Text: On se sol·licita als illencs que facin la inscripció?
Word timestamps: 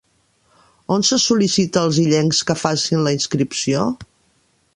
On 0.95 1.03
se 1.09 1.19
sol·licita 1.23 1.83
als 1.89 1.99
illencs 2.05 2.41
que 2.49 2.57
facin 2.63 3.05
la 3.09 3.15
inscripció? 3.19 3.85